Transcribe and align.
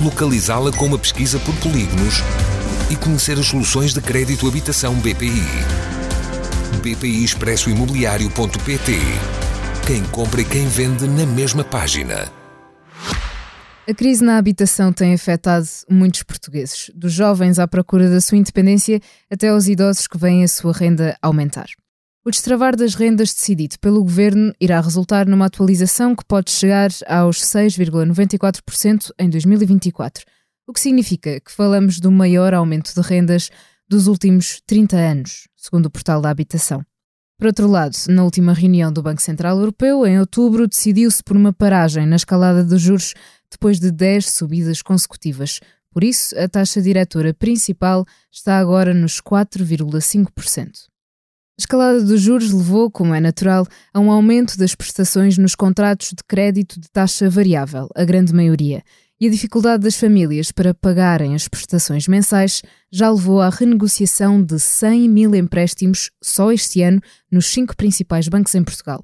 localizá-la 0.00 0.72
com 0.72 0.86
uma 0.86 0.98
pesquisa 0.98 1.38
por 1.40 1.54
polígonos 1.56 2.22
e 2.90 2.96
conhecer 2.96 3.38
as 3.38 3.46
soluções 3.46 3.92
de 3.92 4.00
crédito 4.00 4.48
habitação 4.48 4.94
BPI. 4.94 5.44
BPI 6.82 7.24
Expresso 7.24 7.68
Imobiliário.pt 7.68 8.98
Quem 9.86 10.02
compra 10.04 10.40
e 10.40 10.44
quem 10.44 10.66
vende 10.66 11.06
na 11.06 11.26
mesma 11.26 11.62
página. 11.62 12.32
A 13.88 13.94
crise 13.94 14.24
na 14.24 14.38
habitação 14.38 14.92
tem 14.92 15.14
afetado 15.14 15.66
muitos 15.88 16.22
portugueses, 16.22 16.90
dos 16.94 17.12
jovens 17.12 17.58
à 17.58 17.66
procura 17.66 18.08
da 18.08 18.20
sua 18.20 18.38
independência 18.38 19.00
até 19.30 19.48
aos 19.48 19.66
idosos 19.66 20.06
que 20.06 20.16
veem 20.16 20.44
a 20.44 20.48
sua 20.48 20.72
renda 20.72 21.16
aumentar. 21.20 21.66
O 22.22 22.30
destravar 22.30 22.76
das 22.76 22.94
rendas 22.94 23.32
decidido 23.32 23.78
pelo 23.78 24.02
governo 24.02 24.52
irá 24.60 24.78
resultar 24.78 25.26
numa 25.26 25.46
atualização 25.46 26.14
que 26.14 26.22
pode 26.22 26.50
chegar 26.50 26.90
aos 27.06 27.40
6,94% 27.40 29.10
em 29.18 29.30
2024, 29.30 30.26
o 30.66 30.72
que 30.74 30.80
significa 30.80 31.40
que 31.40 31.50
falamos 31.50 31.98
do 31.98 32.12
maior 32.12 32.52
aumento 32.52 32.92
de 32.94 33.00
rendas 33.00 33.48
dos 33.88 34.06
últimos 34.06 34.60
30 34.66 34.98
anos, 34.98 35.48
segundo 35.56 35.86
o 35.86 35.90
portal 35.90 36.20
da 36.20 36.28
habitação. 36.28 36.84
Por 37.38 37.46
outro 37.46 37.66
lado, 37.66 37.96
na 38.10 38.22
última 38.22 38.52
reunião 38.52 38.92
do 38.92 39.02
Banco 39.02 39.22
Central 39.22 39.58
Europeu, 39.58 40.06
em 40.06 40.20
outubro, 40.20 40.68
decidiu-se 40.68 41.24
por 41.24 41.38
uma 41.38 41.54
paragem 41.54 42.04
na 42.04 42.16
escalada 42.16 42.62
dos 42.62 42.82
juros 42.82 43.14
depois 43.50 43.80
de 43.80 43.90
10 43.90 44.28
subidas 44.28 44.82
consecutivas. 44.82 45.58
Por 45.90 46.04
isso, 46.04 46.38
a 46.38 46.46
taxa 46.46 46.82
diretora 46.82 47.32
principal 47.32 48.04
está 48.30 48.58
agora 48.58 48.92
nos 48.92 49.22
4,5%. 49.22 50.89
A 51.60 51.62
escalada 51.62 52.02
dos 52.02 52.22
juros 52.22 52.50
levou, 52.52 52.90
como 52.90 53.14
é 53.14 53.20
natural, 53.20 53.66
a 53.92 54.00
um 54.00 54.10
aumento 54.10 54.56
das 54.56 54.74
prestações 54.74 55.36
nos 55.36 55.54
contratos 55.54 56.08
de 56.08 56.24
crédito 56.26 56.80
de 56.80 56.90
taxa 56.90 57.28
variável, 57.28 57.86
a 57.94 58.02
grande 58.02 58.32
maioria, 58.32 58.82
e 59.20 59.26
a 59.26 59.30
dificuldade 59.30 59.82
das 59.82 59.94
famílias 59.94 60.50
para 60.50 60.72
pagarem 60.72 61.34
as 61.34 61.48
prestações 61.48 62.08
mensais 62.08 62.62
já 62.90 63.10
levou 63.10 63.42
à 63.42 63.50
renegociação 63.50 64.42
de 64.42 64.58
100 64.58 65.06
mil 65.10 65.34
empréstimos 65.34 66.10
só 66.22 66.50
este 66.50 66.80
ano 66.80 66.98
nos 67.30 67.48
cinco 67.48 67.76
principais 67.76 68.26
bancos 68.26 68.54
em 68.54 68.64
Portugal. 68.64 69.02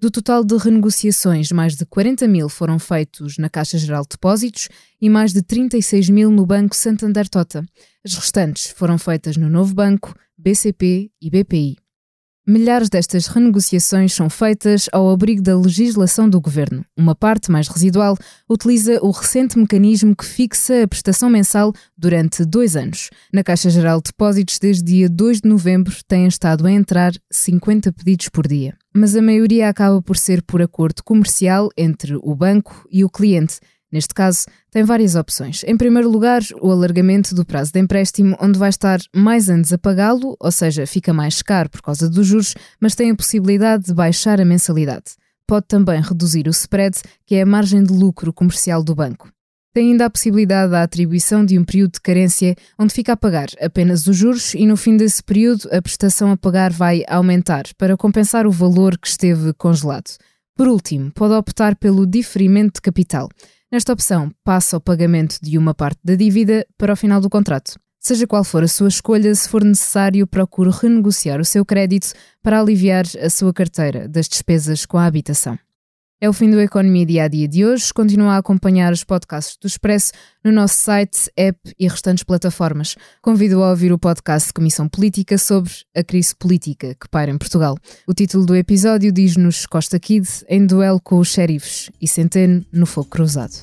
Do 0.00 0.10
total 0.10 0.42
de 0.42 0.56
renegociações, 0.56 1.52
mais 1.52 1.76
de 1.76 1.84
40 1.84 2.26
mil 2.26 2.48
foram 2.48 2.78
feitos 2.78 3.36
na 3.36 3.50
Caixa 3.50 3.76
Geral 3.76 4.04
de 4.04 4.12
Depósitos 4.12 4.70
e 4.98 5.10
mais 5.10 5.34
de 5.34 5.42
36 5.42 6.08
mil 6.08 6.30
no 6.30 6.46
Banco 6.46 6.74
Santander 6.74 7.28
Tota. 7.28 7.62
As 8.02 8.14
restantes 8.14 8.70
foram 8.70 8.96
feitas 8.96 9.36
no 9.36 9.50
Novo 9.50 9.74
Banco, 9.74 10.14
BCP 10.38 11.10
e 11.20 11.28
BPI. 11.28 11.76
Milhares 12.50 12.88
destas 12.88 13.26
renegociações 13.26 14.14
são 14.14 14.30
feitas 14.30 14.88
ao 14.90 15.10
abrigo 15.10 15.42
da 15.42 15.54
legislação 15.54 16.30
do 16.30 16.40
governo. 16.40 16.82
Uma 16.96 17.14
parte 17.14 17.50
mais 17.50 17.68
residual 17.68 18.16
utiliza 18.48 18.98
o 19.02 19.10
recente 19.10 19.58
mecanismo 19.58 20.16
que 20.16 20.24
fixa 20.24 20.82
a 20.82 20.88
prestação 20.88 21.28
mensal 21.28 21.74
durante 21.94 22.46
dois 22.46 22.74
anos. 22.74 23.10
Na 23.30 23.44
Caixa 23.44 23.68
Geral 23.68 23.98
de 23.98 24.12
Depósitos, 24.12 24.58
desde 24.58 24.82
dia 24.82 25.10
2 25.10 25.42
de 25.42 25.48
novembro, 25.50 25.94
têm 26.08 26.26
estado 26.26 26.66
a 26.66 26.72
entrar 26.72 27.12
50 27.30 27.92
pedidos 27.92 28.30
por 28.30 28.48
dia. 28.48 28.74
Mas 28.96 29.14
a 29.14 29.20
maioria 29.20 29.68
acaba 29.68 30.00
por 30.00 30.16
ser 30.16 30.40
por 30.40 30.62
acordo 30.62 31.04
comercial 31.04 31.68
entre 31.76 32.16
o 32.16 32.34
banco 32.34 32.88
e 32.90 33.04
o 33.04 33.10
cliente 33.10 33.60
Neste 33.90 34.12
caso, 34.12 34.44
tem 34.70 34.84
várias 34.84 35.14
opções. 35.14 35.64
Em 35.64 35.76
primeiro 35.76 36.10
lugar, 36.10 36.42
o 36.60 36.70
alargamento 36.70 37.34
do 37.34 37.44
prazo 37.44 37.72
de 37.72 37.80
empréstimo, 37.80 38.36
onde 38.38 38.58
vai 38.58 38.68
estar 38.68 38.98
mais 39.14 39.48
anos 39.48 39.72
a 39.72 39.78
pagá-lo, 39.78 40.36
ou 40.38 40.52
seja, 40.52 40.86
fica 40.86 41.12
mais 41.12 41.40
caro 41.40 41.70
por 41.70 41.80
causa 41.80 42.08
dos 42.08 42.26
juros, 42.26 42.54
mas 42.78 42.94
tem 42.94 43.10
a 43.10 43.16
possibilidade 43.16 43.86
de 43.86 43.94
baixar 43.94 44.40
a 44.40 44.44
mensalidade. 44.44 45.16
Pode 45.46 45.66
também 45.66 46.00
reduzir 46.02 46.46
o 46.46 46.50
spread, 46.50 46.98
que 47.24 47.36
é 47.36 47.42
a 47.42 47.46
margem 47.46 47.82
de 47.82 47.92
lucro 47.92 48.32
comercial 48.32 48.84
do 48.84 48.94
banco. 48.94 49.30
Tem 49.72 49.92
ainda 49.92 50.06
a 50.06 50.10
possibilidade 50.10 50.72
da 50.72 50.82
atribuição 50.82 51.44
de 51.44 51.58
um 51.58 51.64
período 51.64 51.92
de 51.92 52.00
carência, 52.00 52.54
onde 52.78 52.92
fica 52.92 53.12
a 53.12 53.16
pagar 53.16 53.48
apenas 53.60 54.06
os 54.06 54.16
juros 54.16 54.52
e 54.54 54.66
no 54.66 54.76
fim 54.76 54.96
desse 54.96 55.22
período 55.22 55.68
a 55.72 55.80
prestação 55.80 56.30
a 56.30 56.36
pagar 56.36 56.72
vai 56.72 57.04
aumentar 57.08 57.64
para 57.78 57.96
compensar 57.96 58.46
o 58.46 58.50
valor 58.50 58.98
que 58.98 59.08
esteve 59.08 59.52
congelado. 59.54 60.16
Por 60.56 60.66
último, 60.66 61.12
pode 61.12 61.34
optar 61.34 61.76
pelo 61.76 62.06
diferimento 62.06 62.74
de 62.74 62.80
capital. 62.80 63.28
Nesta 63.70 63.92
opção, 63.92 64.32
passa 64.42 64.78
o 64.78 64.80
pagamento 64.80 65.38
de 65.42 65.58
uma 65.58 65.74
parte 65.74 66.00
da 66.02 66.14
dívida 66.14 66.66
para 66.78 66.94
o 66.94 66.96
final 66.96 67.20
do 67.20 67.28
contrato. 67.28 67.78
Seja 68.00 68.26
qual 68.26 68.42
for 68.42 68.62
a 68.62 68.68
sua 68.68 68.88
escolha, 68.88 69.34
se 69.34 69.46
for 69.46 69.62
necessário, 69.62 70.26
procure 70.26 70.70
renegociar 70.70 71.38
o 71.38 71.44
seu 71.44 71.66
crédito 71.66 72.14
para 72.42 72.58
aliviar 72.58 73.04
a 73.22 73.28
sua 73.28 73.52
carteira 73.52 74.08
das 74.08 74.26
despesas 74.26 74.86
com 74.86 74.96
a 74.96 75.04
habitação. 75.04 75.58
É 76.20 76.28
o 76.28 76.32
fim 76.32 76.50
do 76.50 76.60
Economia 76.60 77.06
Dia 77.06 77.22
a 77.24 77.28
Dia 77.28 77.46
de 77.46 77.64
hoje. 77.64 77.94
Continua 77.94 78.34
a 78.34 78.38
acompanhar 78.38 78.92
os 78.92 79.04
podcasts 79.04 79.56
do 79.60 79.68
Expresso 79.68 80.10
no 80.44 80.50
nosso 80.50 80.74
site, 80.74 81.30
app 81.36 81.56
e 81.78 81.86
restantes 81.86 82.24
plataformas. 82.24 82.96
Convido 83.22 83.62
a 83.62 83.70
ouvir 83.70 83.92
o 83.92 83.98
podcast 83.98 84.48
de 84.48 84.52
Comissão 84.52 84.88
Política 84.88 85.38
sobre 85.38 85.70
a 85.96 86.02
crise 86.02 86.34
política 86.34 86.96
que 87.00 87.08
paira 87.08 87.30
em 87.30 87.38
Portugal. 87.38 87.76
O 88.04 88.12
título 88.12 88.44
do 88.44 88.56
episódio 88.56 89.12
diz-nos 89.12 89.64
Costa 89.64 90.00
Kid 90.00 90.26
em 90.48 90.66
duelo 90.66 91.00
com 91.00 91.18
os 91.18 91.28
xerifes 91.28 91.88
e 92.00 92.08
Centeno 92.08 92.66
no 92.72 92.84
fogo 92.84 93.08
cruzado. 93.08 93.54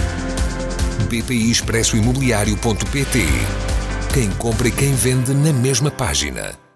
bpi 1.03 1.51
expresso 1.51 1.97
imobiliário.pt. 1.97 3.19
Quem 4.13 4.29
compra 4.31 4.67
e 4.67 4.71
quem 4.71 4.93
vende 4.93 5.33
na 5.33 5.53
mesma 5.53 5.89
página. 5.91 6.70